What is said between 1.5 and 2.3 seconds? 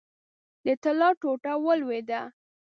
ولوېده.